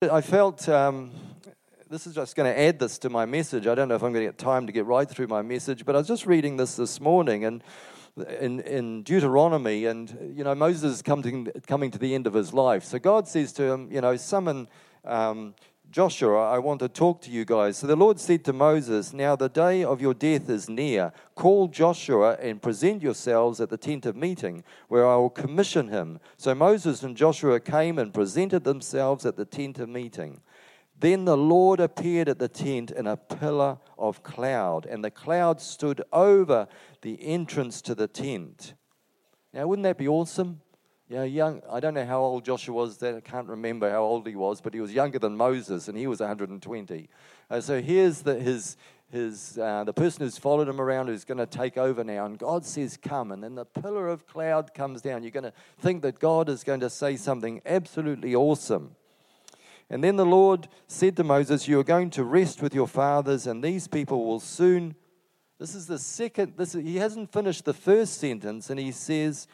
[0.00, 1.10] I felt um,
[1.90, 3.66] this is just going to add this to my message.
[3.66, 5.84] I don't know if I'm going to get time to get right through my message,
[5.84, 7.64] but I was just reading this this morning and
[8.40, 12.52] in, in Deuteronomy, and you know Moses is coming coming to the end of his
[12.52, 12.84] life.
[12.84, 14.68] So God says to him, you know, summon
[15.04, 15.56] um,
[15.90, 17.78] Joshua, I want to talk to you guys.
[17.78, 21.12] So the Lord said to Moses, Now the day of your death is near.
[21.34, 26.20] Call Joshua and present yourselves at the tent of meeting, where I will commission him.
[26.36, 30.42] So Moses and Joshua came and presented themselves at the tent of meeting.
[31.00, 35.58] Then the Lord appeared at the tent in a pillar of cloud, and the cloud
[35.58, 36.68] stood over
[37.00, 38.74] the entrance to the tent.
[39.54, 40.60] Now, wouldn't that be awesome?
[41.10, 41.62] Yeah, young.
[41.70, 42.98] I don't know how old Joshua was.
[42.98, 45.96] That I can't remember how old he was, but he was younger than Moses, and
[45.96, 47.08] he was 120.
[47.50, 48.76] Uh, so here's the, his
[49.10, 52.38] his uh, the person who's followed him around who's going to take over now, and
[52.38, 55.22] God says, "Come," and then the pillar of cloud comes down.
[55.22, 58.94] You're going to think that God is going to say something absolutely awesome.
[59.88, 63.46] And then the Lord said to Moses, "You are going to rest with your fathers,
[63.46, 64.94] and these people will soon."
[65.58, 66.58] This is the second.
[66.58, 69.48] This he hasn't finished the first sentence, and he says.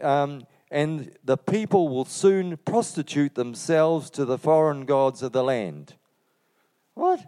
[0.00, 5.94] Um, and the people will soon prostitute themselves to the foreign gods of the land.
[6.94, 7.24] What?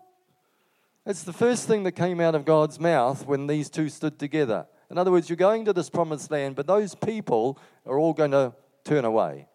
[1.04, 4.66] It's the first thing that came out of God's mouth when these two stood together.
[4.90, 8.32] In other words, you're going to this promised land, but those people are all going
[8.32, 9.46] to turn away.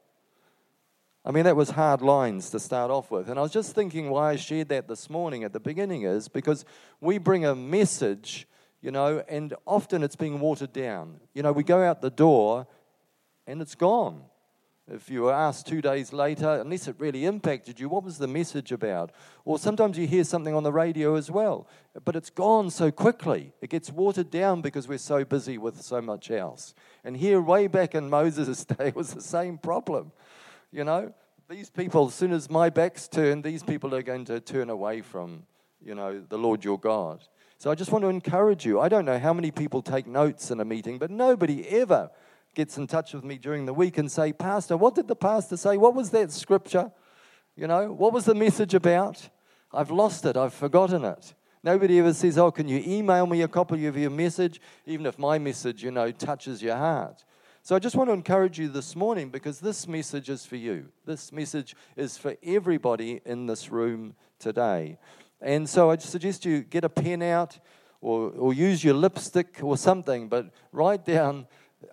[1.23, 3.29] I mean, that was hard lines to start off with.
[3.29, 6.27] And I was just thinking why I shared that this morning at the beginning is
[6.27, 6.65] because
[6.99, 8.47] we bring a message,
[8.81, 11.19] you know, and often it's being watered down.
[11.33, 12.65] You know, we go out the door
[13.51, 14.23] and it's gone.
[14.89, 18.27] If you were asked two days later, unless it really impacted you, what was the
[18.27, 19.11] message about?
[19.45, 21.67] Or sometimes you hear something on the radio as well,
[22.03, 23.53] but it's gone so quickly.
[23.61, 26.73] It gets watered down because we're so busy with so much else.
[27.03, 30.11] And here, way back in Moses' day, was the same problem.
[30.71, 31.13] You know,
[31.49, 35.01] these people, as soon as my back's turned, these people are going to turn away
[35.01, 35.43] from,
[35.81, 37.23] you know, the Lord your God.
[37.59, 38.79] So I just want to encourage you.
[38.79, 42.09] I don't know how many people take notes in a meeting, but nobody ever
[42.53, 45.57] gets in touch with me during the week and say, Pastor, what did the pastor
[45.57, 45.77] say?
[45.77, 46.91] What was that scripture?
[47.55, 49.29] You know, what was the message about?
[49.73, 50.37] I've lost it.
[50.37, 51.33] I've forgotten it.
[51.63, 54.59] Nobody ever says, Oh, can you email me a copy of your message?
[54.85, 57.23] Even if my message, you know, touches your heart.
[57.63, 60.87] So I just want to encourage you this morning because this message is for you.
[61.05, 64.97] This message is for everybody in this room today.
[65.39, 67.59] And so I suggest you get a pen out
[68.01, 71.45] or, or use your lipstick or something, but write down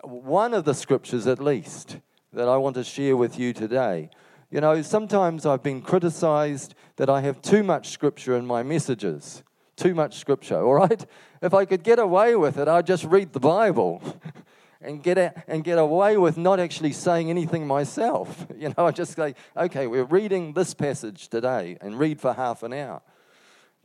[0.03, 1.97] one of the scriptures at least
[2.33, 4.09] that I want to share with you today.
[4.51, 9.43] You know, sometimes I've been criticized that I have too much scripture in my messages.
[9.75, 11.05] Too much scripture, all right?
[11.41, 14.01] If I could get away with it, I'd just read the Bible
[14.81, 18.45] and get, a, and get away with not actually saying anything myself.
[18.59, 22.61] You know, I just say, okay, we're reading this passage today and read for half
[22.61, 23.01] an hour.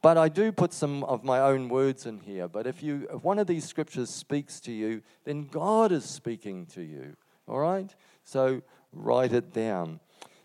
[0.05, 2.47] But I do put some of my own words in here.
[2.47, 6.67] But if, you, if one of these scriptures speaks to you, then God is speaking
[6.75, 7.17] to you.
[7.49, 7.91] All right?
[8.23, 8.61] So
[8.93, 10.01] write it down.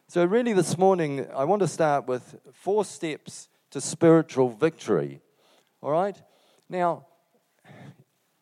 [0.08, 5.20] So, really, this morning, I want to start with four steps to spiritual victory.
[5.82, 6.16] All right?
[6.70, 7.08] Now,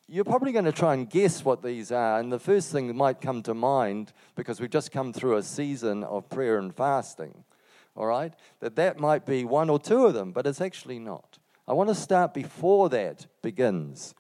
[0.08, 2.20] you're probably going to try and guess what these are.
[2.20, 5.44] And the first thing that might come to mind, because we've just come through a
[5.44, 7.44] season of prayer and fasting,
[7.98, 8.34] all right?
[8.60, 11.40] That that might be one or two of them, but it's actually not.
[11.68, 14.14] I want to start before that begins.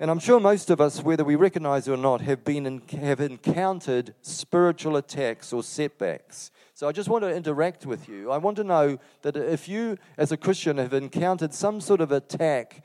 [0.00, 2.82] And I'm sure most of us, whether we recognize it or not, have, been in,
[3.00, 6.50] have encountered spiritual attacks or setbacks.
[6.72, 8.30] So I just want to interact with you.
[8.30, 12.12] I want to know that if you, as a Christian, have encountered some sort of
[12.12, 12.82] attack,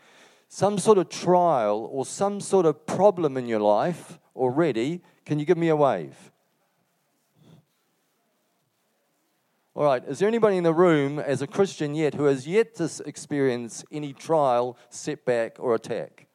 [0.49, 5.45] some sort of trial, or some sort of problem in your life already, can you
[5.45, 6.31] give me a wave?
[9.77, 12.75] All right, is there anybody in the room as a Christian yet who has yet
[12.75, 16.27] to experience any trial, setback, or attack?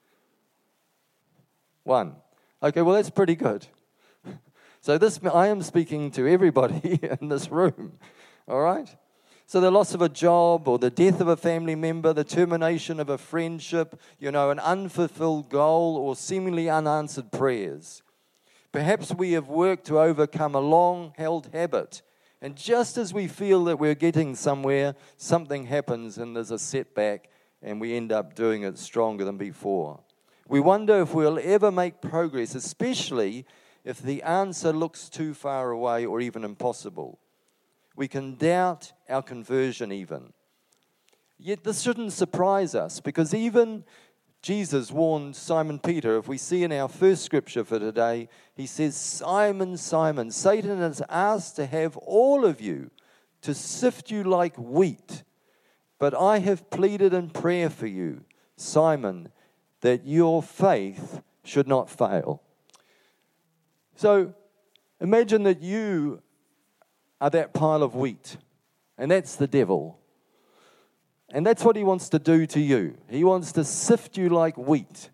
[1.82, 2.16] One.
[2.62, 3.66] Okay, well, that's pretty good.
[4.82, 7.98] So, this, I am speaking to everybody in this room.
[8.48, 8.88] All right?
[9.44, 12.98] So, the loss of a job, or the death of a family member, the termination
[12.98, 18.02] of a friendship, you know, an unfulfilled goal, or seemingly unanswered prayers.
[18.72, 22.00] Perhaps we have worked to overcome a long held habit
[22.42, 27.28] and just as we feel that we're getting somewhere, something happens and there's a setback,
[27.62, 30.00] and we end up doing it stronger than before.
[30.48, 33.44] We wonder if we'll ever make progress, especially
[33.84, 37.18] if the answer looks too far away or even impossible.
[37.94, 40.32] We can doubt our conversion, even.
[41.38, 43.84] Yet this shouldn't surprise us because even
[44.42, 48.96] Jesus warned Simon Peter, if we see in our first scripture for today, he says,
[48.96, 52.90] Simon, Simon, Satan has asked to have all of you,
[53.42, 55.24] to sift you like wheat.
[55.98, 58.24] But I have pleaded in prayer for you,
[58.56, 59.28] Simon,
[59.82, 62.42] that your faith should not fail.
[63.96, 64.32] So
[65.00, 66.22] imagine that you
[67.20, 68.38] are that pile of wheat,
[68.96, 69.99] and that's the devil.
[71.32, 72.96] And that's what he wants to do to you.
[73.08, 75.10] He wants to sift you like wheat.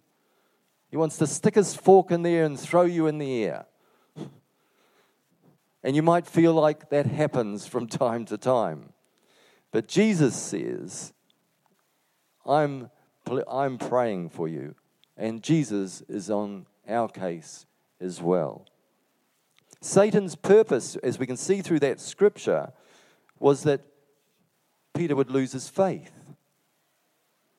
[0.91, 3.67] He wants to stick his fork in there and throw you in the air.
[5.83, 8.93] And you might feel like that happens from time to time.
[9.73, 11.13] But Jesus says,
[12.47, 12.91] I'm,
[13.49, 14.75] I'm praying for you.
[15.17, 17.67] And Jesus is on our case
[18.01, 18.67] as well.
[19.81, 22.73] Satan's purpose, as we can see through that scripture,
[23.39, 23.83] was that
[24.97, 26.13] Peter would lose his faith.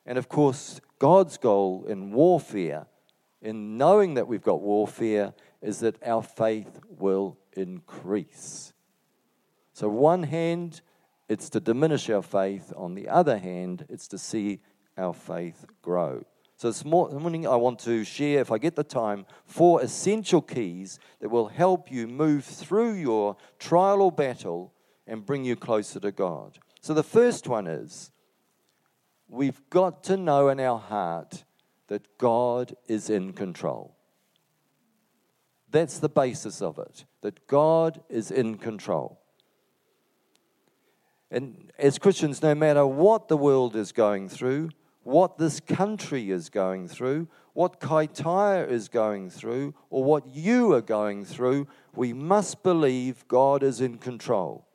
[0.06, 2.88] And of course, God's goal in warfare,
[3.42, 8.74] in knowing that we've got warfare, is that our faith will increase.
[9.74, 10.82] So, one hand,
[11.30, 12.74] it's to diminish our faith.
[12.76, 14.62] On the other hand, it's to see
[14.98, 16.24] our faith grow.
[16.56, 20.98] So this morning, I want to share, if I get the time, four essential keys
[21.20, 24.74] that will help you move through your trial or battle
[25.06, 26.58] and bring you closer to God.
[26.82, 28.12] So the first one is
[29.28, 31.44] we've got to know in our heart
[31.88, 33.96] that God is in control.
[35.70, 39.20] That's the basis of it, that God is in control.
[41.30, 44.70] And as Christians, no matter what the world is going through,
[45.04, 50.82] what this country is going through, what Kaitaia is going through, or what you are
[50.82, 54.67] going through, we must believe God is in control.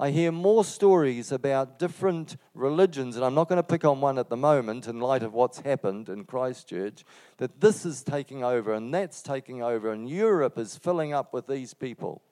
[0.00, 4.16] I hear more stories about different religions, and I'm not going to pick on one
[4.16, 7.04] at the moment in light of what's happened in Christchurch,
[7.36, 11.46] that this is taking over and that's taking over, and Europe is filling up with
[11.46, 12.22] these people.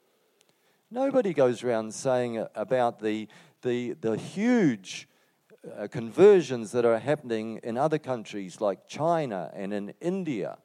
[0.91, 3.29] Nobody goes around saying about the,
[3.61, 5.07] the, the huge
[5.79, 10.57] uh, conversions that are happening in other countries like China and in India.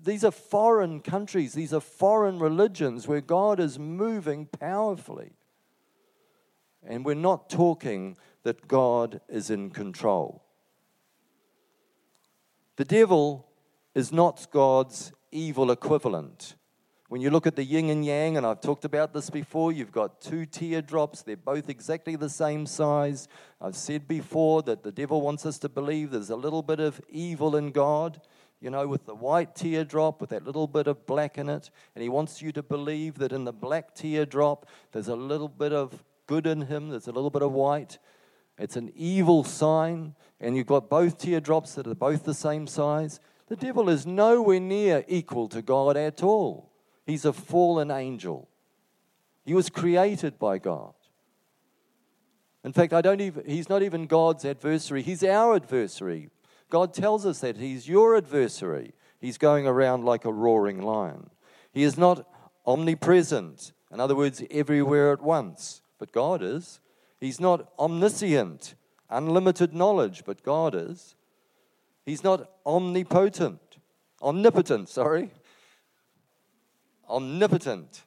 [0.00, 5.32] These are foreign countries, these are foreign religions where God is moving powerfully.
[6.86, 10.44] And we're not talking that God is in control.
[12.76, 13.46] The devil
[13.94, 16.56] is not God's evil equivalent.
[17.08, 19.92] When you look at the yin and yang, and I've talked about this before, you've
[19.92, 21.22] got two teardrops.
[21.22, 23.28] They're both exactly the same size.
[23.60, 27.00] I've said before that the devil wants us to believe there's a little bit of
[27.08, 28.20] evil in God,
[28.60, 31.70] you know, with the white teardrop, with that little bit of black in it.
[31.94, 35.72] And he wants you to believe that in the black teardrop, there's a little bit
[35.72, 37.98] of good in him, there's a little bit of white.
[38.58, 43.20] It's an evil sign, and you've got both teardrops that are both the same size.
[43.48, 46.70] The devil is nowhere near equal to God at all.
[47.04, 48.48] He's a fallen angel.
[49.44, 50.94] He was created by God.
[52.62, 56.30] In fact, I don't even, he's not even God's adversary, he's our adversary.
[56.70, 58.94] God tells us that he's your adversary.
[59.20, 61.30] He's going around like a roaring lion.
[61.72, 62.26] He is not
[62.66, 66.80] omnipresent, in other words, everywhere at once but God is.
[67.18, 68.74] He's not omniscient,
[69.08, 71.14] unlimited knowledge, but God is.
[72.04, 73.78] He's not omnipotent,
[74.20, 75.30] omnipotent, sorry.
[77.08, 78.02] Omnipotent,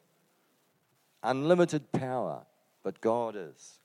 [1.24, 2.46] unlimited power,
[2.84, 3.80] but God is.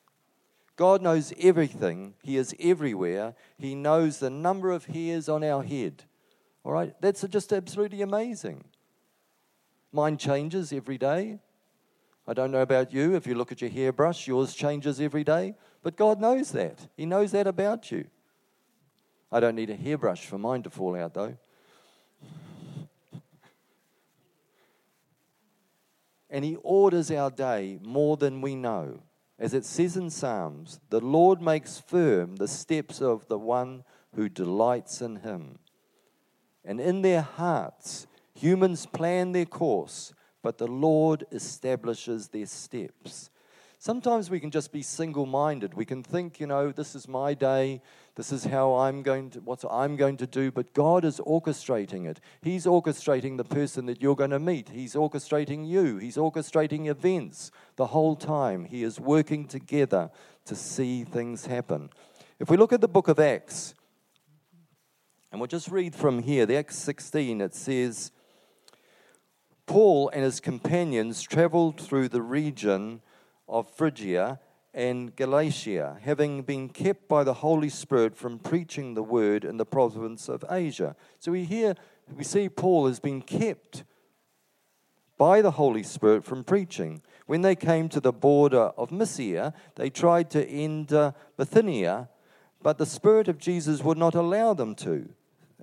[0.76, 2.12] God knows everything.
[2.22, 3.34] He is everywhere.
[3.56, 6.04] He knows the number of hairs on our head.
[6.64, 6.94] All right?
[7.00, 8.64] That's just absolutely amazing.
[9.90, 11.38] Mine changes every day.
[12.26, 13.14] I don't know about you.
[13.14, 15.54] If you look at your hairbrush, yours changes every day.
[15.82, 16.86] But God knows that.
[16.96, 18.06] He knows that about you.
[19.32, 21.36] I don't need a hairbrush for mine to fall out, though.
[26.30, 29.00] And He orders our day more than we know.
[29.38, 33.82] As it says in Psalms, the Lord makes firm the steps of the one
[34.14, 35.58] who delights in Him.
[36.64, 43.30] And in their hearts, humans plan their course but the Lord establishes their steps.
[43.78, 45.74] Sometimes we can just be single minded.
[45.74, 47.82] We can think, you know, this is my day,
[48.14, 52.08] this is how I'm going to, what I'm going to do, but God is orchestrating
[52.08, 52.20] it.
[52.42, 54.68] He's orchestrating the person that you're going to meet.
[54.68, 55.96] He's orchestrating you.
[55.96, 58.66] He's orchestrating events the whole time.
[58.66, 60.12] He is working together
[60.44, 61.90] to see things happen.
[62.38, 63.74] If we look at the book of Acts,
[65.32, 68.12] and we'll just read from here, the Acts 16, it says,
[69.72, 73.00] Paul and his companions traveled through the region
[73.48, 74.38] of Phrygia
[74.74, 79.64] and Galatia, having been kept by the Holy Spirit from preaching the word in the
[79.64, 80.94] province of Asia.
[81.18, 81.74] So we hear,
[82.14, 83.84] we see Paul has been kept
[85.16, 87.00] by the Holy Spirit from preaching.
[87.24, 92.10] When they came to the border of Mysia, they tried to enter uh, Bithynia,
[92.60, 95.08] but the Spirit of Jesus would not allow them to.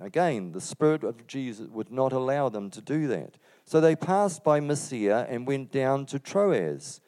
[0.00, 3.36] Again, the Spirit of Jesus would not allow them to do that.
[3.70, 7.00] So they passed by Mysia and went down to Troas.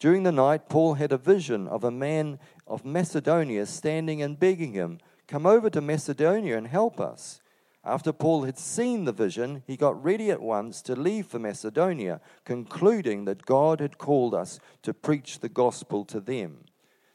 [0.00, 4.72] During the night, Paul had a vision of a man of Macedonia standing and begging
[4.72, 7.42] him, Come over to Macedonia and help us.
[7.84, 12.22] After Paul had seen the vision, he got ready at once to leave for Macedonia,
[12.46, 16.64] concluding that God had called us to preach the gospel to them.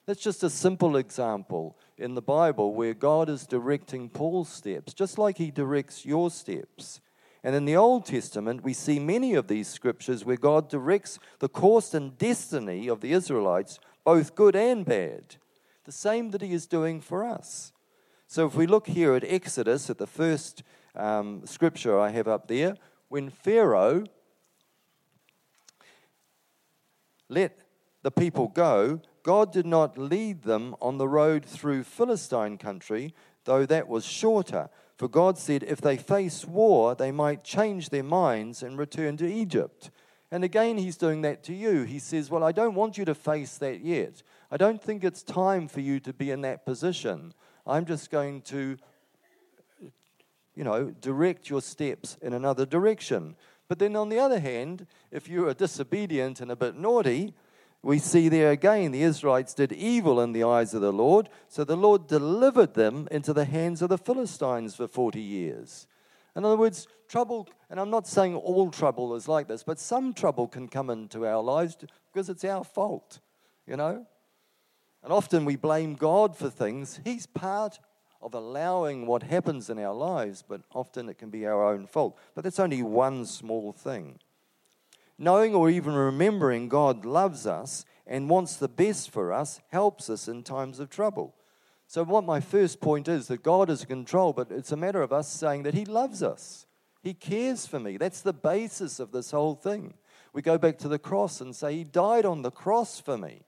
[0.06, 5.18] That's just a simple example in the Bible where God is directing Paul's steps, just
[5.18, 7.02] like he directs your steps.
[7.44, 11.50] And in the Old Testament, we see many of these scriptures where God directs the
[11.50, 15.36] course and destiny of the Israelites, both good and bad,
[15.84, 17.74] the same that He is doing for us.
[18.28, 20.64] So if we look here at Exodus, at the first
[20.96, 22.76] um, scripture I have up there,
[23.10, 24.06] when Pharaoh
[27.28, 27.60] let
[28.04, 33.14] the people go, God did not lead them on the road through Philistine country,
[33.46, 34.70] though that was shorter.
[35.04, 39.30] For God said, if they face war, they might change their minds and return to
[39.30, 39.92] Egypt.
[40.32, 41.84] And again, He's doing that to you.
[41.84, 44.24] He says, Well, I don't want you to face that yet.
[44.50, 47.34] I don't think it's time for you to be in that position.
[47.68, 48.78] I'm just going to,
[50.56, 53.36] you know, direct your steps in another direction.
[53.68, 57.34] But then on the other hand, if you are disobedient and a bit naughty,
[57.84, 61.64] we see there again the Israelites did evil in the eyes of the Lord, so
[61.64, 65.86] the Lord delivered them into the hands of the Philistines for 40 years.
[66.36, 70.14] In other words, trouble, and I'm not saying all trouble is like this, but some
[70.14, 71.78] trouble can come into our lives
[72.12, 73.20] because it's our fault,
[73.68, 74.08] you know?
[75.04, 77.02] And often we blame God for things.
[77.04, 77.80] He's part
[78.22, 82.18] of allowing what happens in our lives, but often it can be our own fault.
[82.34, 84.20] But that's only one small thing.
[85.18, 90.28] Knowing or even remembering God loves us and wants the best for us helps us
[90.28, 91.36] in times of trouble.
[91.88, 95.02] So, what my first point is that God is in control, but it's a matter
[95.02, 96.66] of us saying that He loves us.
[97.04, 97.98] He cares for me.
[97.98, 99.94] That's the basis of this whole thing.
[100.32, 103.44] We go back to the cross and say, He died on the cross for me.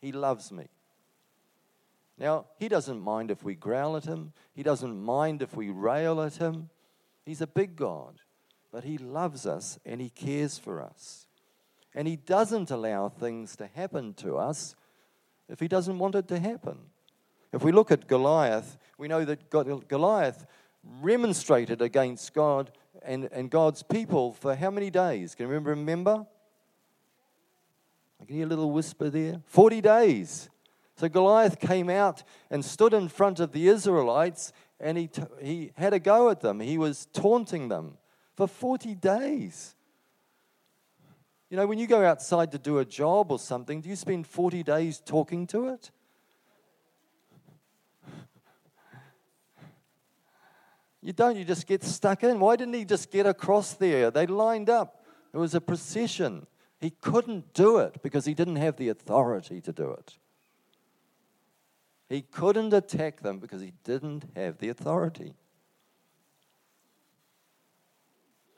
[0.00, 0.68] He loves me.
[2.16, 6.20] Now, He doesn't mind if we growl at Him, He doesn't mind if we rail
[6.20, 6.70] at Him.
[7.24, 8.20] He's a big God
[8.74, 11.28] but He loves us and He cares for us.
[11.94, 14.74] And He doesn't allow things to happen to us
[15.48, 16.78] if He doesn't want it to happen.
[17.52, 20.44] If we look at Goliath, we know that Goliath
[21.00, 25.36] remonstrated against God and, and God's people for how many days?
[25.36, 25.70] Can you remember?
[25.70, 26.26] remember?
[28.20, 29.40] I can hear a little whisper there.
[29.46, 30.50] 40 days.
[30.96, 35.70] So Goliath came out and stood in front of the Israelites and he, t- he
[35.76, 36.58] had a go at them.
[36.58, 37.98] He was taunting them
[38.36, 39.74] for 40 days.
[41.50, 44.26] You know, when you go outside to do a job or something, do you spend
[44.26, 45.90] 40 days talking to it?
[51.00, 52.40] You don't, you just get stuck in.
[52.40, 54.10] Why didn't he just get across there?
[54.10, 55.04] They lined up.
[55.34, 56.46] It was a procession.
[56.80, 60.16] He couldn't do it because he didn't have the authority to do it.
[62.08, 65.34] He couldn't attack them because he didn't have the authority.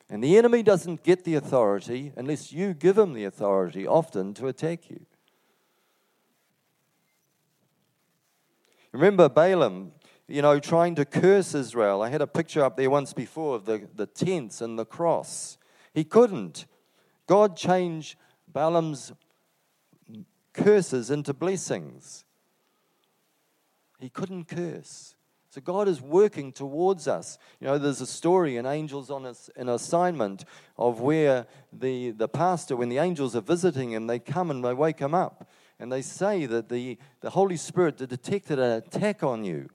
[0.09, 4.47] And the enemy doesn't get the authority unless you give him the authority often to
[4.47, 5.05] attack you.
[8.93, 9.93] Remember Balaam,
[10.29, 12.03] you know, trying to curse Israel.
[12.03, 15.59] I had a picture up there once before of the, the tents and the cross.
[15.93, 16.67] He couldn't.
[17.27, 19.13] God changed Balaam's
[20.53, 22.25] curses into blessings.
[23.99, 25.16] He couldn't curse.
[25.57, 27.39] So God is working towards us.
[27.61, 30.45] You know, there's a story in Angels on an Assignment
[30.77, 34.75] of where the, the pastor, when the angels are visiting him, they come and they
[34.75, 35.49] wake him up.
[35.81, 39.71] And they say that the, the Holy Spirit detected an attack on you.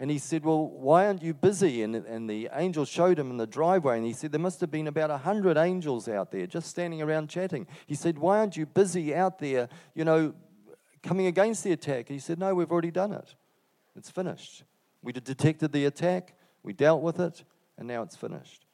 [0.00, 1.84] And he said, Well, why aren't you busy?
[1.84, 4.72] And, and the angel showed him in the driveway, and he said, There must have
[4.72, 7.68] been about a hundred angels out there just standing around chatting.
[7.86, 10.34] He said, Why aren't you busy out there, you know,
[11.04, 12.08] coming against the attack?
[12.08, 13.36] He said, No, we've already done it.
[13.96, 14.64] It's finished.
[15.02, 17.44] We detected the attack, we dealt with it,
[17.78, 18.64] and now it's finished.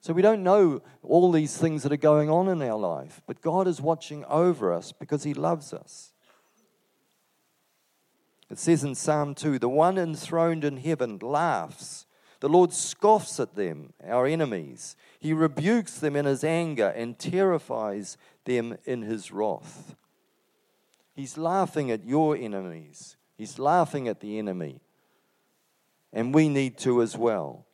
[0.00, 3.40] So we don't know all these things that are going on in our life, but
[3.40, 6.12] God is watching over us because He loves us.
[8.50, 12.06] It says in Psalm 2 The one enthroned in heaven laughs.
[12.40, 14.94] The Lord scoffs at them, our enemies.
[15.18, 19.96] He rebukes them in his anger and terrifies them in his wrath.
[21.14, 24.82] He's laughing at your enemies, he's laughing at the enemy.
[26.12, 27.64] And we need to as well.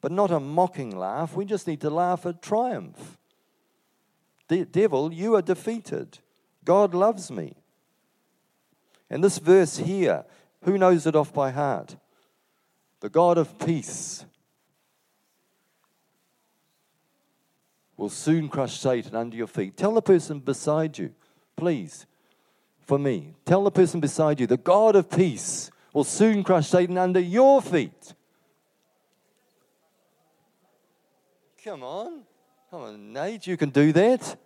[0.00, 3.18] But not a mocking laugh, we just need to laugh at triumph.
[4.48, 6.18] The devil, you are defeated.
[6.64, 7.56] God loves me.
[9.08, 10.24] And this verse here,
[10.62, 11.96] who knows it off by heart?
[13.00, 14.24] The God of peace
[17.96, 19.76] will soon crush Satan under your feet.
[19.76, 21.14] Tell the person beside you,
[21.56, 22.06] please,
[22.86, 26.98] for me, tell the person beside you, the God of peace will soon crush Satan
[26.98, 28.14] under your feet.
[31.64, 32.22] Come on.
[32.70, 34.36] Come on, Nate, you can do that.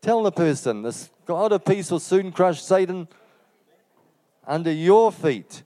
[0.00, 3.08] Tell the person, this God of peace will soon crush Satan
[4.46, 5.62] under your feet.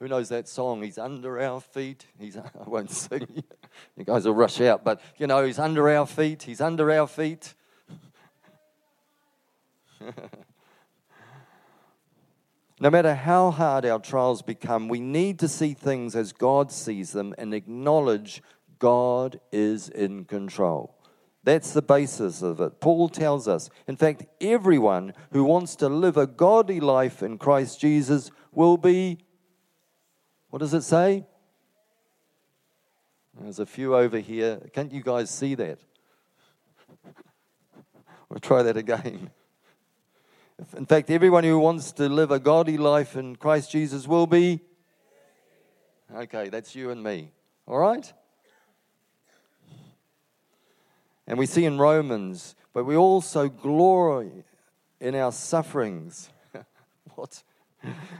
[0.00, 0.82] Who knows that song?
[0.82, 2.06] He's under our feet.
[2.18, 3.44] He's, I won't sing.
[3.96, 6.42] You guys will rush out, but you know, he's under our feet.
[6.42, 7.54] He's under our feet.
[12.80, 17.12] no matter how hard our trials become, we need to see things as God sees
[17.12, 18.42] them and acknowledge
[18.78, 20.96] God is in control.
[21.44, 22.80] That's the basis of it.
[22.80, 27.78] Paul tells us, in fact, everyone who wants to live a godly life in Christ
[27.80, 29.18] Jesus will be
[30.50, 31.24] what does it say?
[33.40, 34.60] There's a few over here.
[34.72, 35.78] Can't you guys see that?
[38.28, 39.30] we'll try that again.
[40.76, 44.60] In fact, everyone who wants to live a godly life in Christ Jesus will be.
[46.14, 47.30] Okay, that's you and me.
[47.66, 48.12] All right?
[51.26, 54.44] And we see in Romans, but we also glory
[55.00, 56.28] in our sufferings.
[57.14, 57.42] what?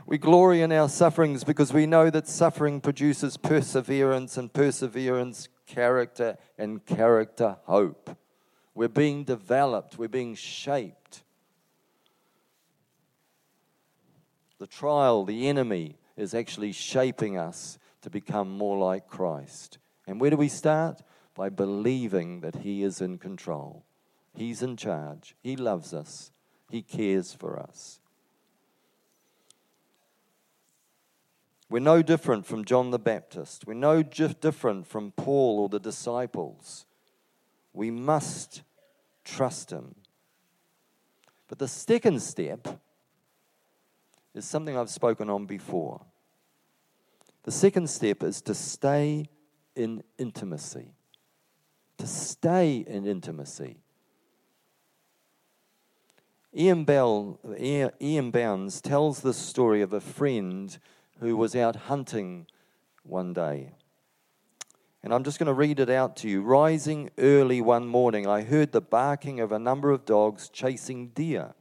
[0.07, 6.39] We glory in our sufferings because we know that suffering produces perseverance, and perseverance, character,
[6.59, 8.17] and character, hope.
[8.75, 11.23] We're being developed, we're being shaped.
[14.59, 19.79] The trial, the enemy, is actually shaping us to become more like Christ.
[20.07, 21.03] And where do we start?
[21.35, 23.85] By believing that He is in control.
[24.35, 25.35] He's in charge.
[25.43, 26.31] He loves us.
[26.71, 28.00] He cares for us.
[31.71, 33.65] We're no different from John the Baptist.
[33.65, 36.85] We're no different from Paul or the disciples.
[37.73, 38.63] We must
[39.25, 39.95] trust him.
[41.47, 42.67] But the second step
[44.35, 46.01] is something I've spoken on before.
[47.45, 49.27] The second step is to stay
[49.77, 50.91] in intimacy.
[51.99, 53.77] To stay in intimacy.
[56.57, 58.33] Ian, Bell, E.M.
[58.33, 60.77] Bounds tells the story of a friend
[61.21, 62.47] who was out hunting
[63.03, 63.73] one day.
[65.03, 66.43] And I'm just going to read it out to you.
[66.43, 71.55] Rising early one morning, I heard the barking of a number of dogs chasing deer.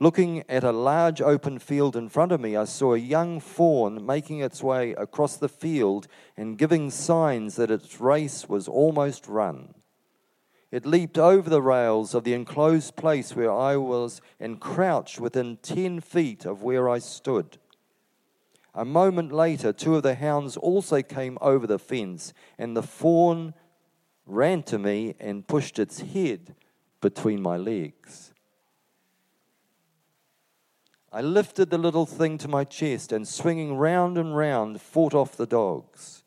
[0.00, 4.04] Looking at a large open field in front of me, I saw a young fawn
[4.04, 9.74] making its way across the field and giving signs that its race was almost run.
[10.72, 15.58] It leaped over the rails of the enclosed place where I was and crouched within
[15.58, 17.58] 10 feet of where I stood.
[18.74, 23.52] A moment later, two of the hounds also came over the fence, and the fawn
[24.26, 26.54] ran to me and pushed its head
[27.00, 28.32] between my legs.
[31.12, 35.36] I lifted the little thing to my chest and, swinging round and round, fought off
[35.36, 36.24] the dogs.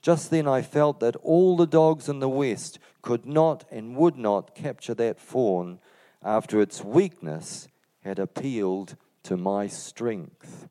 [0.00, 4.16] Just then I felt that all the dogs in the West could not and would
[4.16, 5.80] not capture that fawn
[6.22, 7.66] after its weakness
[8.02, 10.68] had appealed to my strength.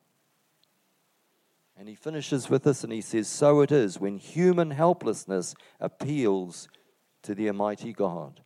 [1.76, 6.68] And he finishes with this and he says, So it is when human helplessness appeals
[7.22, 8.40] to the Almighty God.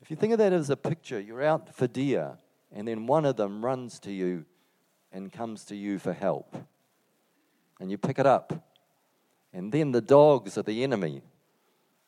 [0.00, 2.38] If you think of that as a picture, you're out for deer,
[2.72, 4.46] and then one of them runs to you
[5.12, 6.56] and comes to you for help.
[7.80, 8.64] And you pick it up.
[9.52, 11.22] And then the dogs are the enemy,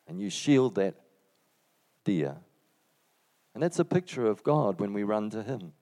[0.06, 0.94] and you shield that
[2.04, 2.36] deer.
[3.54, 5.72] And that's a picture of God when we run to Him.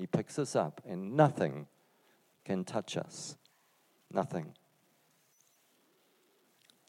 [0.00, 1.66] He picks us up, and nothing
[2.44, 3.36] can touch us.
[4.10, 4.54] Nothing.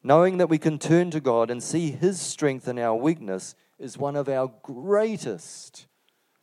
[0.02, 3.98] Knowing that we can turn to God and see His strength in our weakness is
[3.98, 5.88] one of our greatest.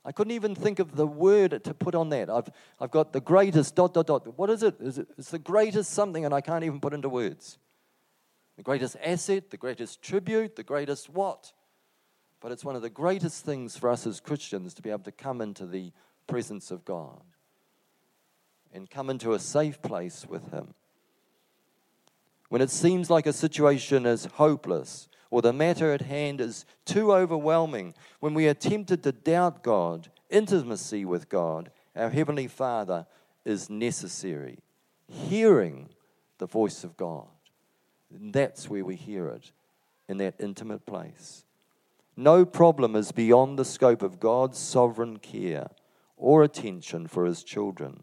[0.05, 2.29] I couldn't even think of the word to put on that.
[2.29, 4.39] I've, I've got the greatest dot, dot, dot.
[4.39, 4.77] What is it?
[4.79, 5.09] Is it?
[5.17, 7.59] It's the greatest something, and I can't even put into words.
[8.59, 11.53] The greatest asset, the greatest tribute, the greatest what?
[12.41, 15.13] But it's one of the greatest things for us as Christians to be able to
[15.13, 15.93] come into the
[16.29, 17.23] presence of God
[18.73, 20.75] and come into a safe place with Him.
[22.49, 27.13] When it seems like a situation is hopeless or the matter at hand is too
[27.13, 33.07] overwhelming, when we are tempted to doubt God, intimacy with God, our Heavenly Father,
[33.45, 34.59] is necessary.
[35.09, 35.89] Hearing
[36.39, 37.27] the voice of God.
[38.15, 39.53] And that's where we hear it,
[40.09, 41.45] in that intimate place.
[42.17, 45.69] No problem is beyond the scope of God's sovereign care
[46.19, 48.01] or attention for his children.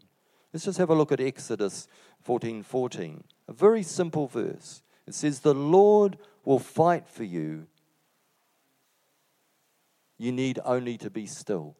[0.52, 1.86] Let's just have a look at Exodus
[2.22, 4.82] 14 14, a very simple verse.
[5.06, 7.66] It says, The Lord will fight for you.
[10.18, 11.76] You need only to be still.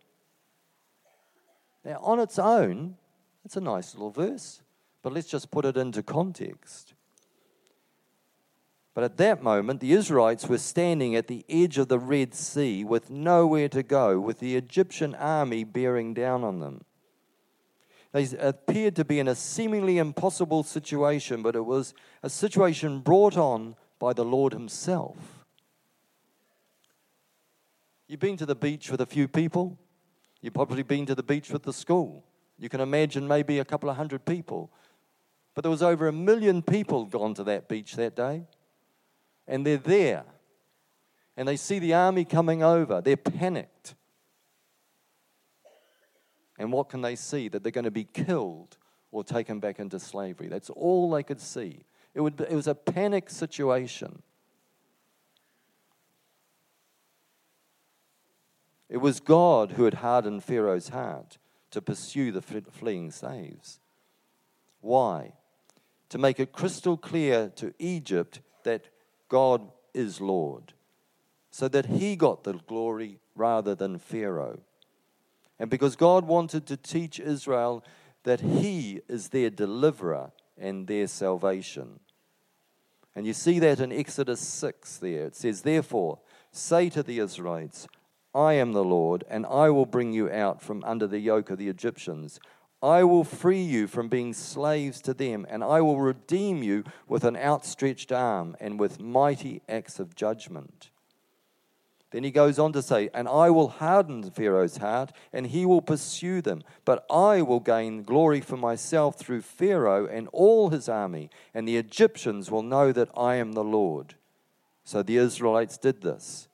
[1.85, 2.97] Now, on its own,
[3.45, 4.61] it's a nice little verse,
[5.03, 6.95] but let's just put it into context.
[8.97, 12.83] But at that moment, the Israelites were standing at the edge of the Red Sea
[12.83, 16.83] with nowhere to go, with the Egyptian army bearing down on them.
[18.13, 23.37] They appeared to be in a seemingly impossible situation, but it was a situation brought
[23.37, 25.45] on by the Lord Himself.
[28.09, 29.77] You've been to the beach with a few people,
[30.41, 32.25] you've probably been to the beach with the school.
[32.59, 34.71] You can imagine maybe a couple of hundred people.
[35.55, 38.47] But there was over a million people gone to that beach that day
[39.47, 40.25] and they're there.
[41.37, 43.01] And they see the army coming over.
[43.01, 43.95] They're panicked.
[46.59, 47.49] And what can they see?
[47.49, 48.79] That they're going to be killed
[49.11, 50.49] or taken back into slavery.
[50.49, 51.85] That's all they could see.
[52.15, 54.23] It, would it was a panic situation.
[58.89, 61.39] It was God who had hardened Pharaoh's heart
[61.73, 63.81] to pursue the fleeing slaves.
[64.81, 65.33] Why?
[66.11, 68.87] To make it crystal clear to Egypt that
[69.29, 70.73] God is Lord,
[71.51, 74.61] so that he got the glory rather than Pharaoh.
[75.59, 77.83] And because God wanted to teach Israel
[78.25, 82.01] that he is their deliverer and their salvation.
[83.15, 85.27] And you see that in Exodus 6 there.
[85.27, 86.19] It says, Therefore,
[86.51, 87.89] say to the Israelites,
[88.35, 91.57] I am the Lord, and I will bring you out from under the yoke of
[91.57, 92.39] the Egyptians.
[92.83, 97.25] I will free you from being slaves to them, and I will redeem you with
[97.25, 100.91] an outstretched arm and with mighty acts of judgment.
[102.11, 105.83] Then he goes on to say, And I will harden Pharaoh's heart, and he will
[105.83, 106.63] pursue them.
[106.85, 111.77] But I will gain glory for myself through Pharaoh and all his army, and the
[111.77, 114.15] Egyptians will know that I am the Lord.
[114.85, 116.49] So the Israelites did this.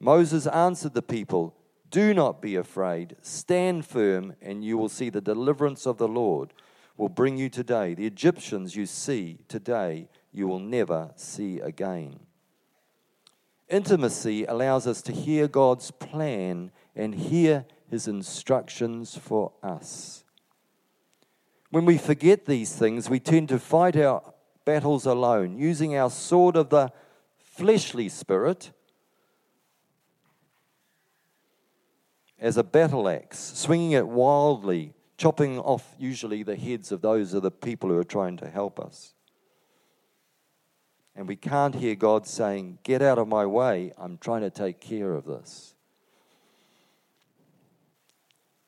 [0.00, 1.54] Moses answered the people,
[1.90, 3.16] do not be afraid.
[3.22, 6.52] Stand firm, and you will see the deliverance of the Lord
[6.96, 7.94] will bring you today.
[7.94, 12.20] The Egyptians you see today, you will never see again.
[13.68, 20.24] Intimacy allows us to hear God's plan and hear his instructions for us.
[21.70, 24.22] When we forget these things, we tend to fight our
[24.64, 26.90] battles alone, using our sword of the
[27.38, 28.70] fleshly spirit
[32.40, 37.42] as a battle axe, swinging it wildly, chopping off usually the heads of those of
[37.42, 39.14] the people who are trying to help us.
[41.16, 44.80] And we can't hear God saying, Get out of my way, I'm trying to take
[44.80, 45.74] care of this.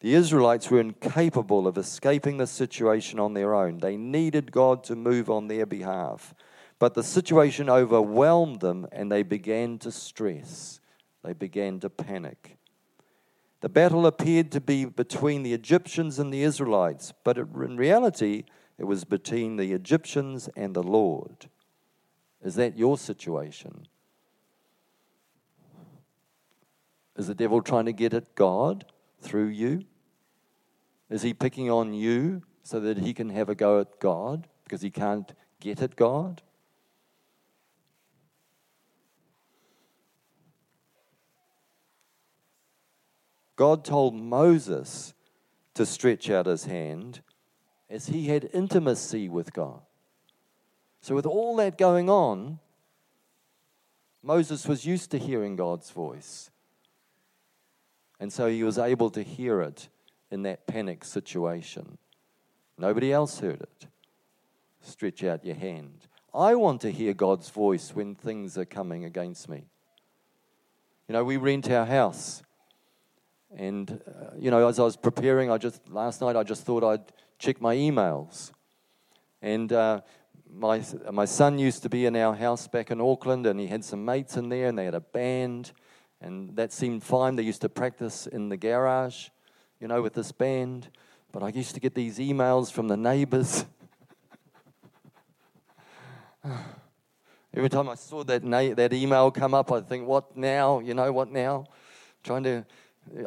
[0.01, 3.79] The Israelites were incapable of escaping the situation on their own.
[3.79, 6.35] They needed God to move on their behalf.
[6.79, 10.81] But the situation overwhelmed them and they began to stress.
[11.23, 12.57] They began to panic.
[13.61, 18.45] The battle appeared to be between the Egyptians and the Israelites, but in reality,
[18.79, 21.49] it was between the Egyptians and the Lord.
[22.43, 23.87] Is that your situation?
[27.17, 28.87] Is the devil trying to get at God
[29.21, 29.85] through you?
[31.11, 34.81] Is he picking on you so that he can have a go at God because
[34.81, 36.41] he can't get at God?
[43.61, 45.13] God told Moses
[45.75, 47.21] to stretch out his hand
[47.91, 49.83] as he had intimacy with God.
[51.03, 52.59] So, with all that going on,
[54.23, 56.49] Moses was used to hearing God's voice.
[58.19, 59.91] And so he was able to hear it
[60.31, 61.99] in that panic situation.
[62.79, 63.89] Nobody else heard it.
[64.81, 66.07] Stretch out your hand.
[66.33, 69.67] I want to hear God's voice when things are coming against me.
[71.09, 72.43] You know, we rent our house
[73.57, 76.85] and, uh, you know, as I was preparing, I just, last night, I just thought
[76.85, 78.53] I'd check my emails.
[79.43, 80.03] And uh,
[80.53, 83.85] my, my son used to be in our house back in Auckland, and he had
[83.85, 85.73] some mates in there, and they had a band.
[86.21, 87.37] And that seemed fine.
[87.37, 89.29] They used to practice in the garage,
[89.81, 90.89] you know, with this band.
[91.33, 93.65] But I used to get these emails from the neighbors.
[97.53, 100.79] Every time I saw that, na- that email come up, I'd think, what now?
[100.79, 101.67] You know, what now?
[102.23, 102.65] Trying to,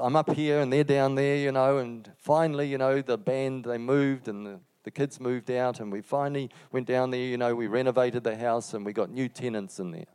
[0.01, 3.65] I'm up here and they're down there, you know, and finally, you know, the band,
[3.65, 7.37] they moved and the, the kids moved out and we finally went down there, you
[7.37, 10.05] know, we renovated the house and we got new tenants in there.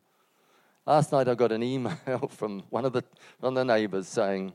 [0.87, 3.05] Last night I got an email from one of the,
[3.41, 4.53] one of the neighbors saying,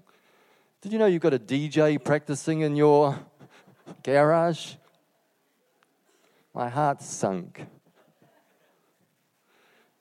[0.81, 3.19] Did you know you've got a DJ practicing in your
[4.01, 4.73] garage?
[6.55, 7.65] My heart sunk.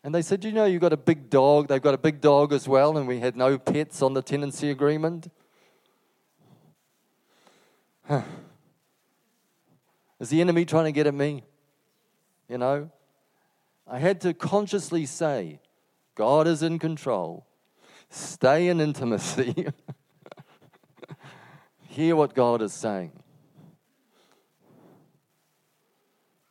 [0.05, 1.69] And they said, You know, you've got a big dog.
[1.69, 4.71] They've got a big dog as well, and we had no pets on the tenancy
[4.71, 5.29] agreement.
[8.05, 8.23] Huh.
[10.19, 11.45] Is the enemy trying to get at me?
[12.49, 12.91] You know?
[13.87, 15.61] I had to consciously say,
[16.15, 17.47] God is in control.
[18.11, 19.67] Stay in intimacy.
[21.89, 23.13] Hear what God is saying.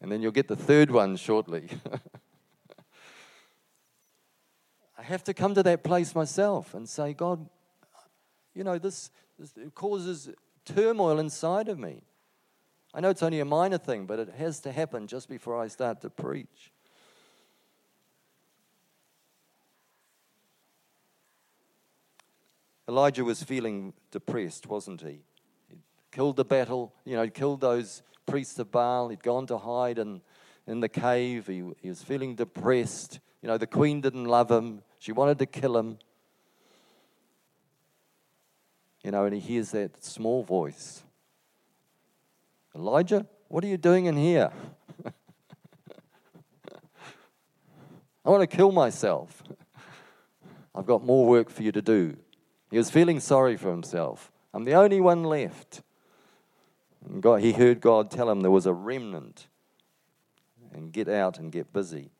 [0.02, 1.70] And then you'll get the third one shortly.
[5.12, 7.46] Have to come to that place myself and say, God,
[8.56, 10.30] you know, this, this causes
[10.64, 12.04] turmoil inside of me.
[12.94, 15.68] I know it's only a minor thing, but it has to happen just before I
[15.68, 16.72] start to preach.
[22.88, 25.20] Elijah was feeling depressed, wasn't he?
[25.68, 25.82] He'd
[26.14, 29.10] killed the battle, you know, killed those priests of Baal.
[29.10, 30.22] He'd gone to hide in,
[30.66, 31.48] in the cave.
[31.48, 33.20] He, he was feeling depressed.
[33.42, 34.84] You know, the queen didn't love him.
[35.02, 35.98] She wanted to kill him.
[39.04, 41.02] You know, and he hears that small voice
[42.76, 44.52] Elijah, what are you doing in here?
[48.24, 49.42] I want to kill myself.
[50.76, 52.16] I've got more work for you to do.
[52.70, 54.32] He was feeling sorry for himself.
[54.54, 55.82] I'm the only one left.
[57.10, 59.48] And God, he heard God tell him there was a remnant
[60.72, 62.12] and get out and get busy.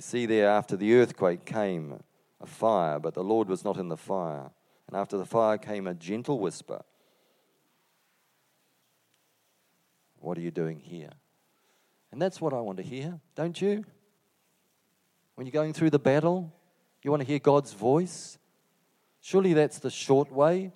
[0.00, 2.02] You see, there after the earthquake came
[2.40, 4.48] a fire, but the Lord was not in the fire.
[4.86, 6.82] And after the fire came a gentle whisper
[10.20, 11.10] What are you doing here?
[12.10, 13.84] And that's what I want to hear, don't you?
[15.34, 16.50] When you're going through the battle,
[17.02, 18.38] you want to hear God's voice?
[19.20, 20.72] Surely that's the short way.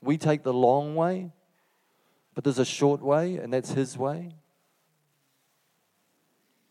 [0.00, 1.30] We take the long way,
[2.34, 4.34] but there's a short way, and that's His way.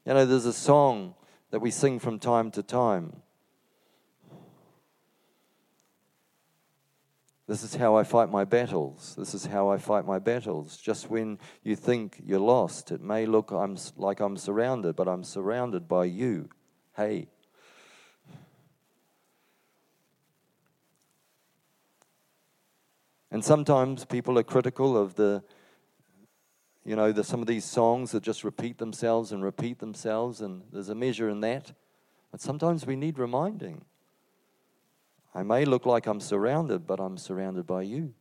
[0.06, 1.14] You know, there's a song
[1.52, 3.22] that we sing from time to time.
[7.48, 9.14] This is how I fight my battles.
[9.18, 10.78] This is how I fight my battles.
[10.78, 15.24] Just when you think you're lost, it may look I'm, like I'm surrounded, but I'm
[15.24, 16.50] surrounded by you.
[16.96, 17.28] Hey.
[23.30, 25.44] And sometimes people are critical of the
[26.84, 30.64] you know, there's some of these songs that just repeat themselves and repeat themselves, and
[30.72, 31.74] there's a measure in that.
[32.32, 33.86] But sometimes we need reminding.
[35.34, 38.14] I may look like I'm surrounded, but I'm surrounded by you.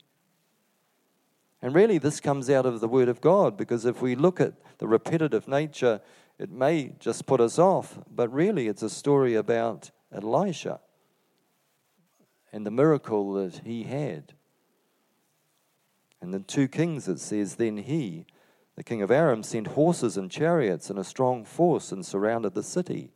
[1.62, 4.54] And really, this comes out of the Word of God because if we look at
[4.78, 6.00] the repetitive nature,
[6.38, 7.98] it may just put us off.
[8.10, 10.80] But really, it's a story about Elisha
[12.52, 14.34] and the miracle that he had.
[16.22, 18.26] And the two kings, it says, then he,
[18.80, 22.62] the king of Aram sent horses and chariots and a strong force and surrounded the
[22.62, 23.12] city.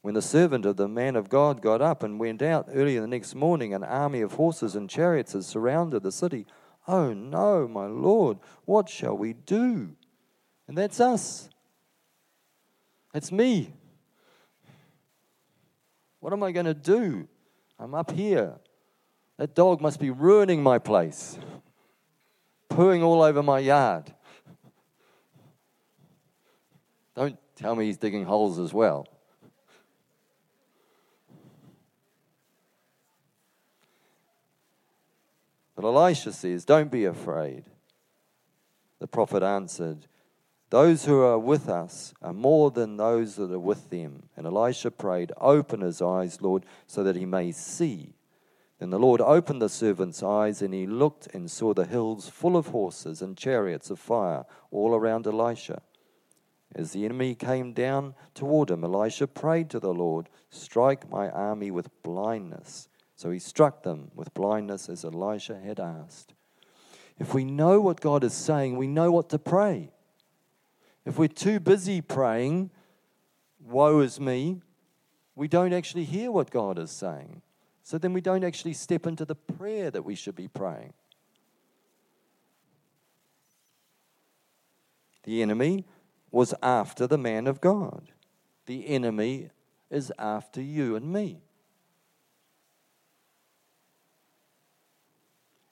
[0.00, 3.06] When the servant of the man of God got up and went out early the
[3.06, 6.46] next morning, an army of horses and chariots had surrounded the city.
[6.88, 9.94] Oh no, my Lord, what shall we do?
[10.66, 11.50] And that's us.
[13.12, 13.74] That's me.
[16.20, 17.28] What am I going to do?
[17.78, 18.54] I'm up here.
[19.36, 21.38] That dog must be ruining my place
[22.68, 24.12] pooing all over my yard.
[27.14, 29.06] Don't tell me he's digging holes as well.
[35.76, 37.64] But Elisha says, Don't be afraid.
[38.98, 40.06] The prophet answered,
[40.70, 44.24] Those who are with us are more than those that are with them.
[44.36, 48.15] And Elisha prayed, Open his eyes, Lord, so that he may see.
[48.78, 52.56] Then the Lord opened the servant's eyes, and he looked and saw the hills full
[52.56, 55.80] of horses and chariots of fire all around Elisha.
[56.74, 61.70] As the enemy came down toward him, Elisha prayed to the Lord, Strike my army
[61.70, 62.88] with blindness.
[63.14, 66.34] So he struck them with blindness as Elisha had asked.
[67.18, 69.90] If we know what God is saying, we know what to pray.
[71.06, 72.70] If we're too busy praying,
[73.58, 74.60] woe is me,
[75.34, 77.40] we don't actually hear what God is saying.
[77.86, 80.92] So then we don't actually step into the prayer that we should be praying.
[85.22, 85.84] The enemy
[86.32, 88.10] was after the man of God.
[88.66, 89.50] The enemy
[89.88, 91.42] is after you and me.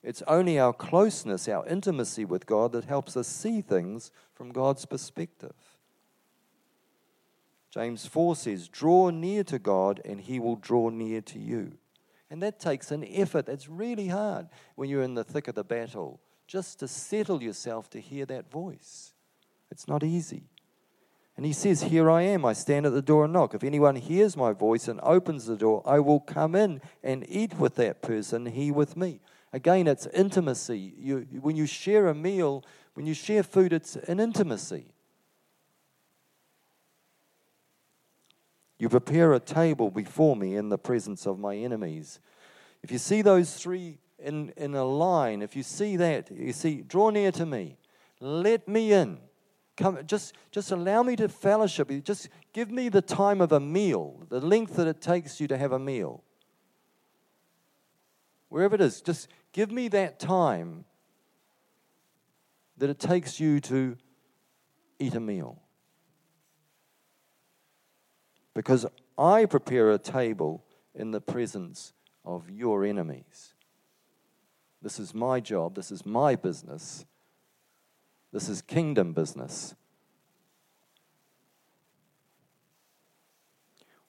[0.01, 4.85] It's only our closeness, our intimacy with God that helps us see things from God's
[4.85, 5.55] perspective.
[7.71, 11.77] James 4 says, Draw near to God, and he will draw near to you.
[12.35, 13.45] And that takes an effort.
[13.45, 17.89] That's really hard when you're in the thick of the battle, just to settle yourself
[17.91, 19.13] to hear that voice.
[19.71, 20.43] It's not easy.
[21.37, 22.43] And he says, Here I am.
[22.43, 23.53] I stand at the door and knock.
[23.53, 27.57] If anyone hears my voice and opens the door, I will come in and eat
[27.57, 29.21] with that person, he with me.
[29.53, 30.93] Again, it's intimacy.
[30.97, 34.87] You, when you share a meal, when you share food, it's an intimacy.
[38.77, 42.19] You prepare a table before me in the presence of my enemies.
[42.83, 46.81] If you see those three in, in a line, if you see that, you see,
[46.81, 47.77] draw near to me,
[48.19, 49.19] let me in.
[49.77, 51.91] Come, just, just allow me to fellowship.
[52.03, 55.57] Just give me the time of a meal, the length that it takes you to
[55.57, 56.23] have a meal.
[58.49, 60.83] Wherever it is, just Give me that time
[62.75, 63.95] that it takes you to
[64.99, 65.61] eat a meal.
[68.55, 68.87] Because
[69.17, 70.63] I prepare a table
[70.95, 73.53] in the presence of your enemies.
[74.81, 75.75] This is my job.
[75.75, 77.05] This is my business.
[78.31, 79.75] This is kingdom business.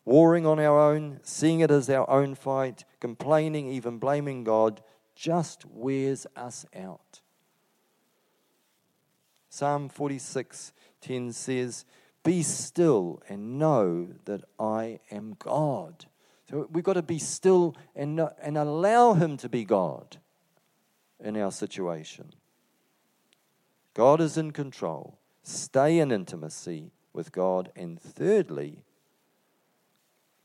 [0.05, 4.81] Warring on our own, seeing it as our own fight, complaining, even blaming God,
[5.17, 7.21] just wears us out.
[9.49, 11.85] Psalm 46 10 says,
[12.27, 16.07] Be still and know that I am God.
[16.51, 20.17] So we've got to be still and, and allow Him to be God
[21.23, 22.33] in our situation.
[23.95, 25.17] God is in control.
[25.45, 27.71] Stay in intimacy with God.
[27.77, 28.83] And thirdly,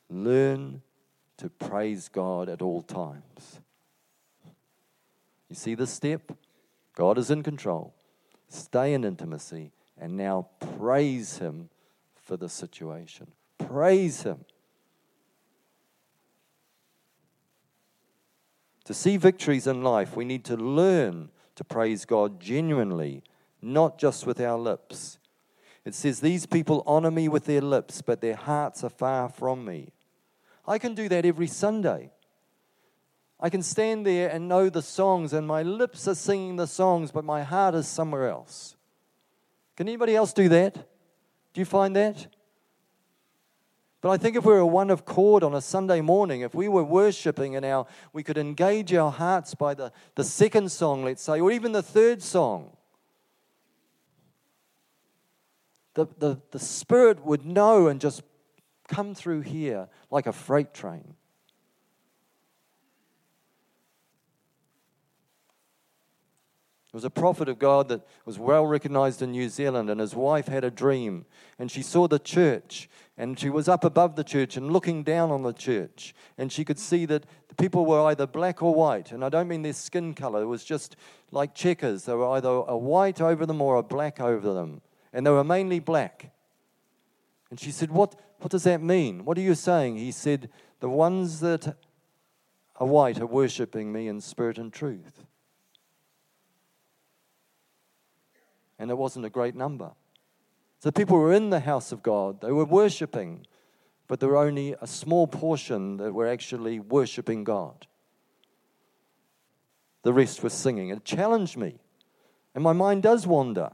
[0.07, 0.83] learn
[1.37, 3.59] to praise God at all times.
[5.49, 6.31] You see the step?
[6.95, 7.95] God is in control.
[8.49, 11.69] Stay in intimacy and now praise Him
[12.21, 13.27] for the situation.
[13.59, 14.43] Praise Him.
[18.85, 23.23] To see victories in life, we need to learn to praise God genuinely,
[23.61, 25.19] not just with our lips.
[25.85, 29.63] It says, These people honor me with their lips, but their hearts are far from
[29.63, 29.93] me.
[30.67, 32.11] I can do that every Sunday.
[33.39, 37.11] I can stand there and know the songs, and my lips are singing the songs,
[37.11, 38.75] but my heart is somewhere else.
[39.81, 40.75] Can anybody else do that?
[40.75, 42.27] Do you find that?
[43.99, 46.67] But I think if we were one of chord on a Sunday morning, if we
[46.67, 51.23] were worshiping and our, we could engage our hearts by the, the second song, let's
[51.23, 52.77] say, or even the third song,
[55.95, 58.21] the, the, the Spirit would know and just
[58.87, 61.15] come through here like a freight train.
[66.91, 70.13] There was a prophet of God that was well recognized in New Zealand, and his
[70.13, 71.25] wife had a dream.
[71.57, 75.31] And she saw the church, and she was up above the church and looking down
[75.31, 76.13] on the church.
[76.37, 79.13] And she could see that the people were either black or white.
[79.13, 80.97] And I don't mean their skin color, it was just
[81.31, 82.03] like checkers.
[82.03, 84.81] They were either a white over them or a black over them.
[85.13, 86.31] And they were mainly black.
[87.49, 89.23] And she said, What, what does that mean?
[89.23, 89.95] What are you saying?
[89.95, 90.49] He said,
[90.81, 91.77] The ones that
[92.75, 95.23] are white are worshiping me in spirit and truth.
[98.81, 99.91] And it wasn't a great number.
[100.79, 103.45] So people were in the house of God, they were worshiping,
[104.07, 107.85] but there were only a small portion that were actually worshiping God.
[110.01, 110.89] The rest were singing.
[110.89, 111.75] It challenged me,
[112.55, 113.69] and my mind does wander.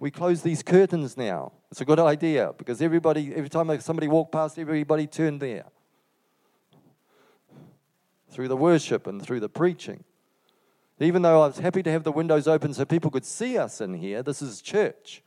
[0.00, 1.52] We close these curtains now.
[1.70, 5.66] It's a good idea because everybody, every time somebody walked past, everybody turned there
[8.30, 10.04] through the worship and through the preaching.
[11.00, 13.80] Even though I was happy to have the windows open so people could see us
[13.80, 15.22] in here, this is church.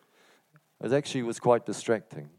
[0.84, 2.30] It actually was quite distracting.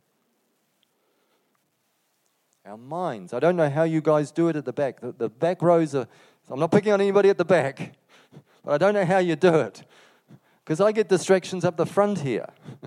[2.67, 3.33] Our minds.
[3.33, 5.01] I don't know how you guys do it at the back.
[5.01, 6.07] The, the back rows are,
[6.51, 7.95] I'm not picking on anybody at the back,
[8.65, 9.83] but I don't know how you do it.
[10.63, 12.49] Because I get distractions up the front here.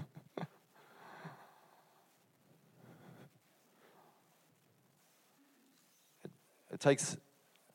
[6.24, 6.32] it,
[6.72, 7.18] it takes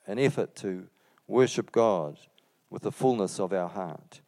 [0.07, 0.87] an effort to
[1.27, 2.17] worship God
[2.71, 4.21] with the fullness of our heart.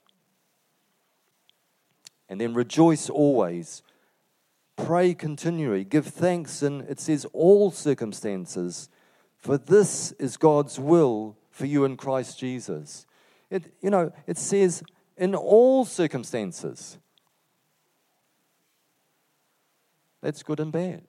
[2.28, 3.82] And then rejoice always,
[4.76, 8.88] pray continually, give thanks in, it says, all circumstances,
[9.36, 13.06] for this is God's will for you in Christ Jesus.
[13.50, 14.82] It, you know, it says,
[15.16, 16.98] in all circumstances.
[20.20, 21.02] That's good and bad.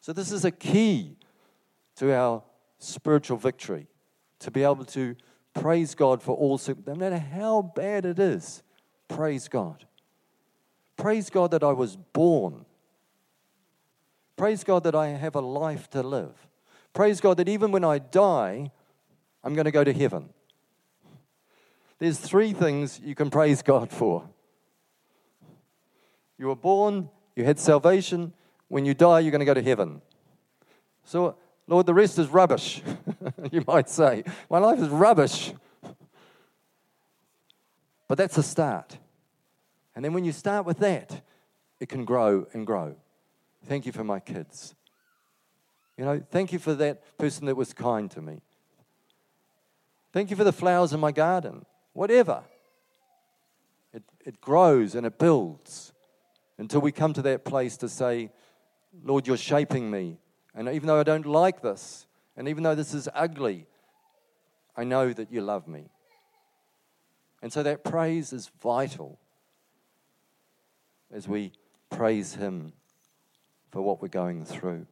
[0.00, 1.16] So, this is a key
[1.96, 2.42] to our
[2.78, 3.89] spiritual victory
[4.40, 5.16] to be able to
[5.54, 8.62] praise God for all, no matter how bad it is,
[9.08, 9.86] praise God.
[10.96, 12.64] Praise God that I was born.
[14.36, 16.46] Praise God that I have a life to live.
[16.92, 18.70] Praise God that even when I die,
[19.44, 20.30] I'm going to go to heaven.
[21.98, 24.28] There's three things you can praise God for.
[26.38, 28.32] You were born, you had salvation.
[28.68, 30.00] When you die, you're going to go to heaven.
[31.04, 31.36] So,
[31.70, 32.82] Lord, the rest is rubbish,
[33.52, 34.24] you might say.
[34.50, 35.52] My life is rubbish.
[38.08, 38.98] But that's a start.
[39.94, 41.22] And then when you start with that,
[41.78, 42.96] it can grow and grow.
[43.66, 44.74] Thank you for my kids.
[45.96, 48.40] You know, thank you for that person that was kind to me.
[50.12, 51.64] Thank you for the flowers in my garden.
[51.92, 52.42] Whatever.
[53.94, 55.92] It, it grows and it builds
[56.58, 58.32] until we come to that place to say,
[59.04, 60.18] Lord, you're shaping me.
[60.60, 62.06] And even though I don't like this,
[62.36, 63.64] and even though this is ugly,
[64.76, 65.84] I know that you love me.
[67.40, 69.18] And so that praise is vital
[71.10, 71.52] as we
[71.88, 72.74] praise Him
[73.70, 74.86] for what we're going through.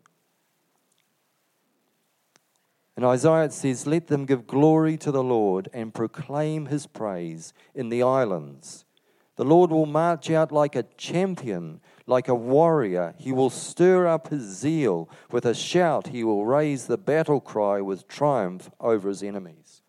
[2.97, 7.53] In Isaiah it says, Let them give glory to the Lord and proclaim his praise
[7.75, 8.87] in the islands.
[9.37, 13.15] The Lord will march out like a champion, like a warrior.
[13.19, 15.09] He will stir up his zeal.
[15.31, 19.83] With a shout, he will raise the battle cry with triumph over his enemies.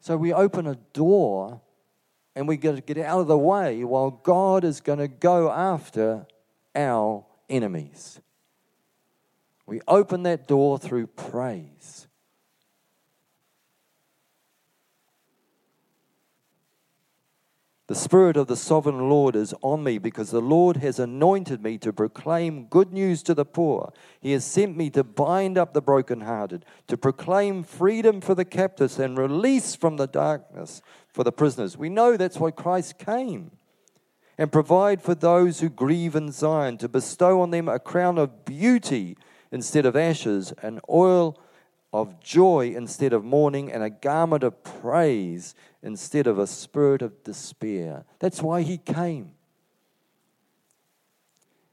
[0.00, 1.60] So we open a door
[2.34, 5.50] and we got to get out of the way while God is going to go
[5.50, 6.26] after
[6.74, 8.20] our enemies.
[9.66, 12.06] We open that door through praise.
[17.92, 21.76] The Spirit of the Sovereign Lord is on me because the Lord has anointed me
[21.76, 23.92] to proclaim good news to the poor.
[24.18, 28.98] He has sent me to bind up the brokenhearted, to proclaim freedom for the captives
[28.98, 30.80] and release from the darkness
[31.12, 31.76] for the prisoners.
[31.76, 33.50] We know that's why Christ came.
[34.38, 38.46] And provide for those who grieve in Zion, to bestow on them a crown of
[38.46, 39.18] beauty
[39.50, 41.38] instead of ashes, an oil
[41.92, 47.22] of joy instead of mourning, and a garment of praise instead of a spirit of
[47.22, 48.04] despair.
[48.18, 49.32] That's why he came.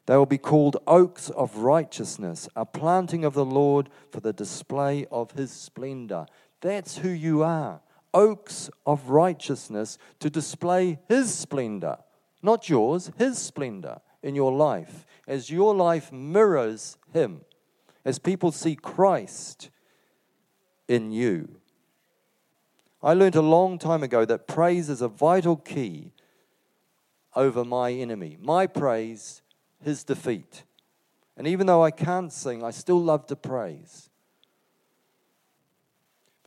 [0.06, 5.06] They will be called oaks of righteousness, a planting of the Lord for the display
[5.12, 6.26] of his splendor.
[6.62, 7.82] That's who you are
[8.14, 11.98] oaks of righteousness to display his splendor,
[12.42, 17.42] not yours, his splendor in your life, as your life mirrors him,
[18.04, 19.70] as people see Christ
[20.90, 21.48] in you.
[23.02, 26.12] I learned a long time ago that praise is a vital key
[27.34, 28.38] over my enemy.
[28.42, 29.42] My praise,
[29.82, 30.64] his defeat.
[31.38, 34.09] And even though I can't sing, I still love to praise.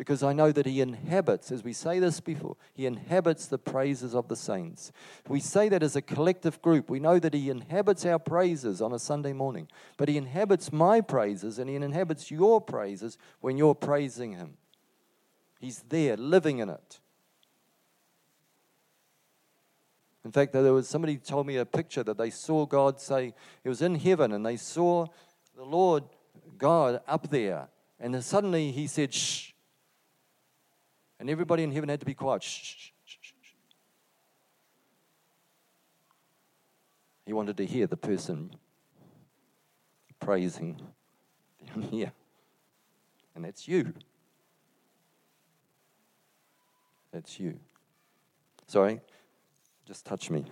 [0.02, 4.16] Because I know that he inhabits, as we say this before, he inhabits the praises
[4.16, 4.90] of the saints.
[5.28, 6.90] We say that as a collective group.
[6.90, 9.68] We know that he inhabits our praises on a Sunday morning.
[9.96, 14.54] But he inhabits my praises and he inhabits your praises when you're praising him.
[15.60, 16.98] He's there, living in it.
[20.24, 23.68] In fact, there was somebody told me a picture that they saw God say, He
[23.68, 25.06] was in heaven and they saw
[25.54, 26.02] the Lord
[26.58, 27.68] God up there.
[28.00, 29.51] And then suddenly he said, Shh.
[31.22, 32.42] And everybody in heaven had to be quiet.
[32.42, 33.32] Shh, shh, shh.
[37.24, 38.50] He wanted to hear the person
[40.18, 40.80] praising
[41.64, 42.12] down here.
[43.36, 43.94] And that's you.
[47.12, 47.58] That's you.
[48.66, 49.00] Sorry,
[49.86, 50.44] just touch me.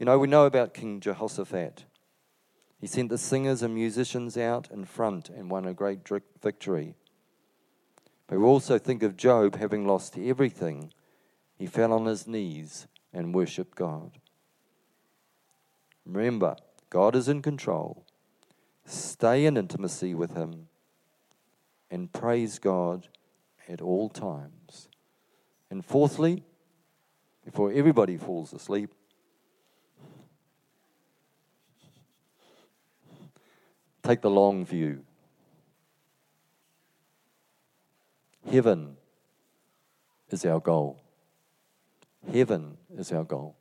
[0.00, 1.84] You know, we know about King Jehoshaphat.
[2.84, 6.00] He sent the singers and musicians out in front and won a great
[6.42, 6.96] victory.
[8.26, 10.92] But we also think of Job having lost everything.
[11.56, 14.18] He fell on his knees and worshiped God.
[16.04, 16.56] Remember,
[16.90, 18.04] God is in control.
[18.84, 20.68] Stay in intimacy with Him
[21.90, 23.08] and praise God
[23.66, 24.90] at all times.
[25.70, 26.44] And fourthly,
[27.46, 28.92] before everybody falls asleep,
[34.04, 35.02] take the long view.
[38.50, 38.96] Heaven
[40.30, 41.00] is our goal.
[42.30, 43.56] Heaven is our goal.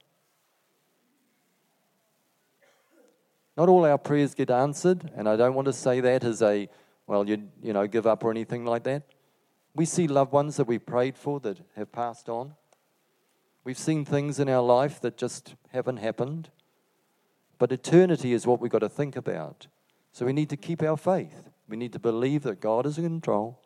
[3.56, 6.68] Not all our prayers get answered, and I don't want to say that as a,
[7.08, 9.04] well, you, you know, give up or anything like that.
[9.76, 12.56] We see loved ones that we prayed for that have passed on.
[13.64, 16.50] We've seen things in our life that just haven't happened.
[17.60, 19.68] But eternity is what we've got to think about.
[20.14, 21.50] So we need to keep our faith.
[21.68, 23.60] We need to believe that God is in control.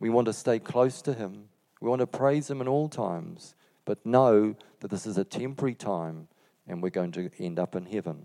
[0.00, 1.50] We want to stay close to Him.
[1.80, 3.54] We want to praise Him in all times,
[3.84, 6.28] but know that this is a temporary time
[6.66, 8.24] and we're going to end up in heaven.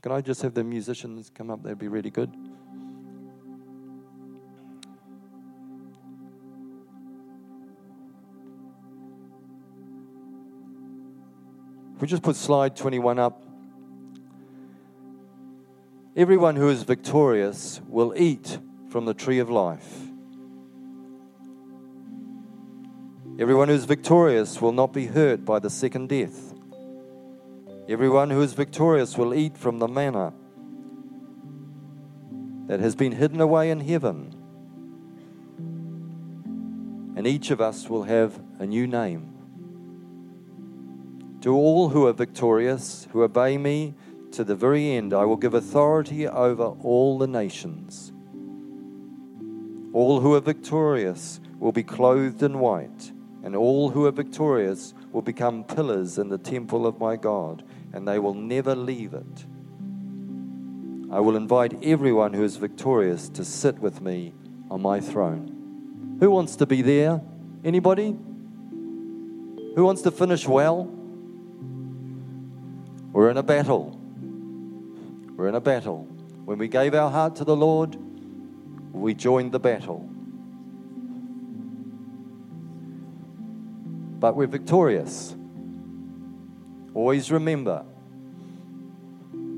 [0.00, 1.62] Can I just have the musicians come up?
[1.62, 2.34] That'd be really good.
[12.00, 13.42] We just put slide 21 up.
[16.16, 20.08] Everyone who is victorious will eat from the tree of life.
[23.38, 26.54] Everyone who is victorious will not be hurt by the second death.
[27.88, 30.32] Everyone who is victorious will eat from the manna
[32.66, 34.34] that has been hidden away in heaven.
[37.16, 39.27] And each of us will have a new name.
[41.42, 43.94] To all who are victorious, who obey me
[44.32, 48.12] to the very end, I will give authority over all the nations.
[49.92, 53.12] All who are victorious will be clothed in white
[53.42, 58.06] and all who are victorious will become pillars in the temple of my God, and
[58.06, 59.46] they will never leave it.
[61.10, 64.34] I will invite everyone who is victorious to sit with me
[64.70, 66.16] on my throne.
[66.20, 67.22] Who wants to be there?
[67.64, 68.16] Anybody?
[69.74, 70.94] Who wants to finish well?
[73.18, 73.98] We're in a battle.
[75.36, 76.04] We're in a battle.
[76.44, 77.96] When we gave our heart to the Lord,
[78.92, 80.08] we joined the battle.
[84.20, 85.34] but we're victorious.
[86.94, 87.84] Always remember,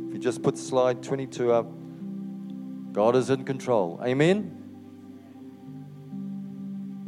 [0.09, 1.67] if you just put slide 22 up,
[2.93, 4.01] God is in control.
[4.03, 4.57] Amen?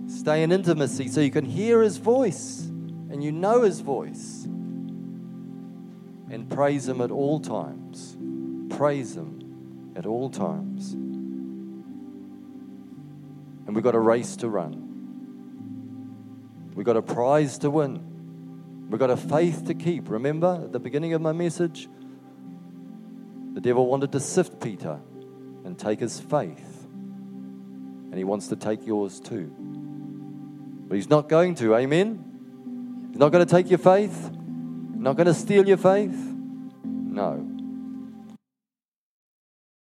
[0.07, 2.61] Stay in intimacy so you can hear His voice
[3.11, 4.47] and you know His voice.
[6.33, 8.17] And praise Him at all times.
[8.77, 10.95] Praise Him at all times.
[13.73, 14.89] And we've got a race to run.
[16.75, 18.89] We've got a prize to win.
[18.89, 20.09] We've got a faith to keep.
[20.09, 21.87] Remember at the beginning of my message?
[23.53, 24.99] The devil wanted to sift Peter
[25.65, 26.87] and take his faith.
[26.87, 29.53] And he wants to take yours too.
[30.89, 33.11] But he's not going to, amen?
[33.11, 34.31] He's not going to take your faith,
[35.03, 36.15] not going to steal your faith.
[36.85, 37.52] No.